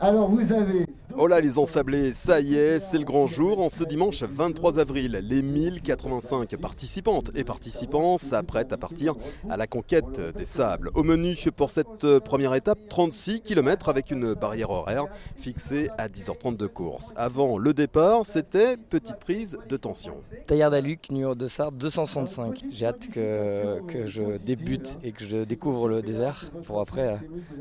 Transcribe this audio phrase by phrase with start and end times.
[0.00, 0.86] Alors vous avez
[1.18, 3.60] Oh là les ensablés, ça y est, c'est le grand jour.
[3.60, 9.14] En ce dimanche 23 avril, les 1085 participantes et participants s'apprêtent à partir
[9.48, 10.90] à la conquête des sables.
[10.94, 15.06] Au menu pour cette première étape, 36 km avec une barrière horaire
[15.36, 17.14] fixée à 10h30 de course.
[17.16, 20.16] Avant le départ, c'était petite prise de tension.
[20.46, 22.62] Taillard d'Aluc, numéro de Sardes 265.
[22.70, 27.16] J'ai hâte que, que, je débute et que je découvre le désert pour après euh,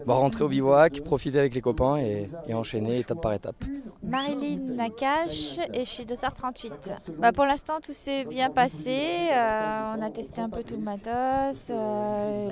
[0.06, 3.45] bah, rentrer au bivouac, profiter avec les copains et enchaîner étape par étape.
[4.04, 6.94] Marilyn Nakache et je suis de SAR 38.
[7.18, 9.30] Bah pour l'instant tout s'est bien passé.
[9.32, 11.70] Euh, on a testé un peu tout le matos.
[11.70, 12.50] Euh,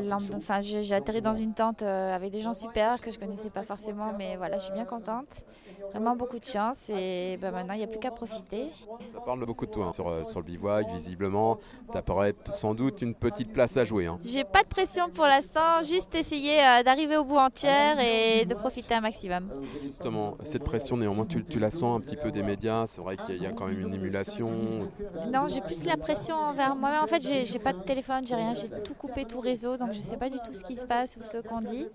[0.62, 4.14] j'ai atterri dans une tente euh, avec des gens super que je connaissais pas forcément,
[4.18, 5.44] mais voilà, je suis bien contente.
[5.92, 8.68] Vraiment beaucoup de chance et bah, maintenant il n'y a plus qu'à profiter.
[9.12, 11.60] Ça parle beaucoup de toi hein, sur, sur, le bivouac, visiblement.
[11.92, 14.08] Tu apparais sans doute une petite place à jouer.
[14.08, 14.20] Hein.
[14.24, 18.96] J'ai pas de pression pour l'instant, juste essayer d'arriver au bout entière et de profiter
[18.96, 19.52] un maximum.
[19.82, 23.18] Justement, cette pression néanmoins tu, tu, la sens un petit peu des médias C'est vrai
[23.18, 24.90] qu'il y, a quand même une émulation
[25.32, 28.54] Non, j'ai plus la pression envers moi En fait, j'ai pas de téléphone, j'ai rien,
[28.54, 31.18] j'ai tout coupé, tout réseau, donc je sais pas du tout ce qui se passe
[31.18, 31.88] ou ce qu'on dit.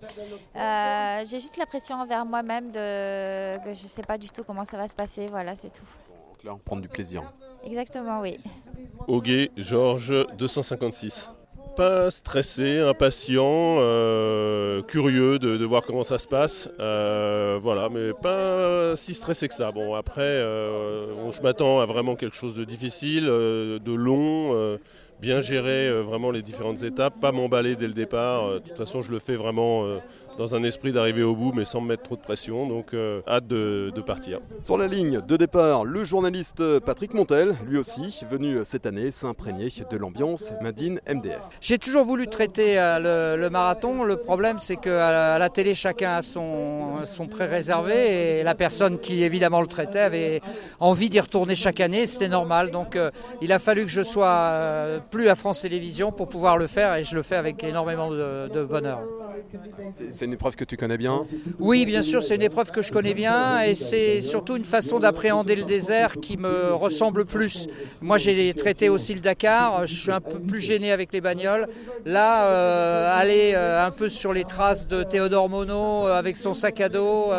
[0.55, 4.65] Euh, j'ai juste la pression envers moi-même de que je sais pas du tout comment
[4.65, 5.85] ça va se passer, voilà, c'est tout.
[6.29, 7.23] Donc là, on prend du plaisir.
[7.63, 8.39] Exactement, oui.
[9.07, 11.31] Auguet, Georges, 256
[11.75, 16.69] pas stressé, impatient, euh, curieux de, voir comment ça se passe.
[16.77, 19.71] Euh, voilà, mais pas si stressé que ça.
[19.71, 24.77] Bon, après, euh, je m'attends à vraiment quelque chose de difficile, de long
[25.19, 28.45] bien gérer euh, vraiment les différentes étapes, pas m'emballer dès le départ.
[28.45, 29.97] Euh, de toute façon, je le fais vraiment euh,
[30.37, 32.67] dans un esprit d'arriver au bout, mais sans me mettre trop de pression.
[32.67, 32.95] Donc,
[33.27, 34.39] hâte de, partir.
[34.61, 39.67] Sur la ligne de départ, le journaliste Patrick Montel, lui aussi, venu cette année s'imprégner
[39.91, 41.57] de l'ambiance Madine MDS.
[41.59, 44.03] J'ai toujours voulu traiter le, marathon.
[44.03, 49.23] Le problème, c'est qu'à la, télé, chacun a son, son pré-réservé et la personne qui
[49.23, 50.41] évidemment le traitait avait
[50.79, 52.05] envie d'y retourner chaque année.
[52.05, 52.71] C'était normal.
[52.71, 52.97] Donc,
[53.41, 57.03] il a fallu que je sois plus à France Télévisions pour pouvoir le faire et
[57.03, 59.01] je le fais avec énormément de, bonheur.
[60.09, 61.25] C'est une épreuve que tu connais bien
[61.59, 64.99] Oui, bien sûr, c'est une épreuve que je connais bien et c'est surtout une façon
[64.99, 67.67] d'appréhender le désert qui me ressemble plus.
[68.01, 71.67] Moi, j'ai traité aussi le Dakar, je suis un peu plus gêné avec les bagnoles.
[72.05, 76.53] Là, euh, aller euh, un peu sur les traces de Théodore Monod euh, avec son
[76.53, 77.31] sac à dos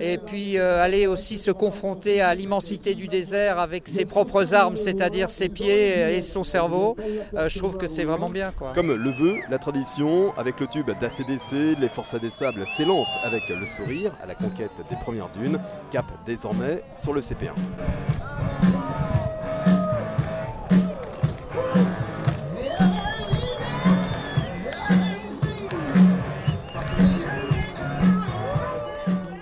[0.00, 5.30] et puis aller aussi se confronter à l'immensité du désert avec ses propres armes, c'est-à-dire
[5.30, 6.96] ses pieds et son cerveau.
[7.34, 8.52] Euh, je trouve que c'est vraiment bien.
[8.56, 8.72] Quoi.
[8.74, 10.90] Comme le veut la tradition, avec le tube
[11.28, 15.58] les Forces des Sables s'élancent avec le sourire à la conquête des premières dunes,
[15.90, 17.54] cap désormais sur le CP1.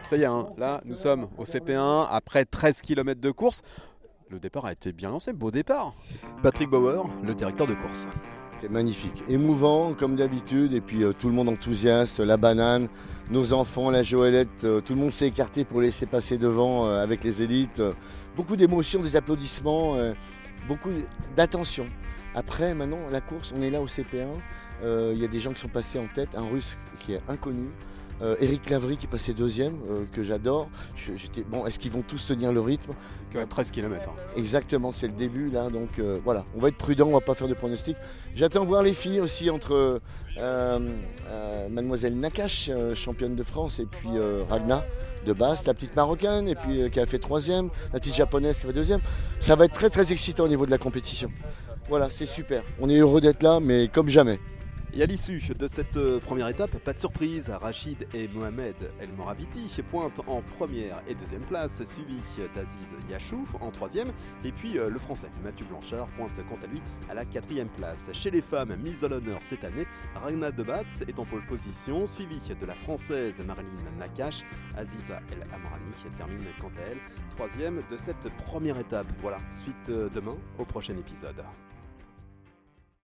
[0.04, 3.62] Ça y est, hein, là nous sommes au CP1 après 13 km de course
[4.30, 5.92] le départ a été bien lancé, beau départ.
[6.42, 8.08] Patrick Bauer, le directeur de course.
[8.62, 12.86] C'était magnifique, émouvant comme d'habitude, et puis euh, tout le monde enthousiaste, la banane,
[13.28, 17.02] nos enfants, la Joëlette, euh, tout le monde s'est écarté pour laisser passer devant euh,
[17.02, 17.82] avec les élites.
[18.36, 19.96] beaucoup d'émotions, des applaudissements,
[20.68, 20.90] beaucoup
[21.34, 21.86] d'attention.
[22.36, 24.28] Après, maintenant, la course, on est là au CP1,
[25.12, 27.68] il y a des gens qui sont passés en tête, un russe qui est inconnu,
[28.40, 30.68] Eric euh, Lavry qui passait deuxième, euh, que j'adore.
[30.94, 32.92] J'étais bon, est-ce qu'ils vont tous tenir le rythme?
[33.48, 34.10] 13 km.
[34.10, 34.12] Hein.
[34.36, 37.34] Exactement, c'est le début là, donc euh, voilà, on va être prudent, on va pas
[37.34, 37.96] faire de pronostics.
[38.34, 40.00] J'attends voir les filles aussi entre
[41.70, 44.10] Mademoiselle Nakache, championne de France, et puis
[44.48, 44.84] Ragna
[45.26, 48.66] de Basse, la petite marocaine, et puis qui a fait troisième, la petite japonaise qui
[48.66, 49.00] fait deuxième.
[49.40, 51.30] Ça va être très très excitant au niveau de la compétition.
[51.88, 52.62] Voilà, c'est super.
[52.80, 54.38] On est heureux d'être là, mais comme jamais.
[54.94, 59.10] Et à l'issue de cette euh, première étape, pas de surprise, Rachid et Mohamed El
[59.14, 62.20] Moraviti pointent en première et deuxième place, suivi
[62.54, 64.12] d'Aziz Yachouf en troisième,
[64.44, 68.10] et puis euh, le français Mathieu Blanchard pointe quant à lui à la quatrième place.
[68.12, 72.38] Chez les femmes, mise à l'honneur cette année, Ragna Debatz est en pole position, suivi
[72.60, 74.44] de la française Marilyn Nakache.
[74.76, 76.98] Aziza El Amrani termine quant à elle
[77.34, 79.06] troisième de cette première étape.
[79.22, 81.42] Voilà, suite euh, demain au prochain épisode.